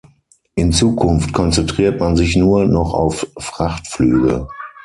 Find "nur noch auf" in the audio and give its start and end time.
2.35-3.27